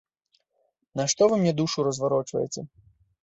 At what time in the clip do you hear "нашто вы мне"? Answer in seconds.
1.01-1.53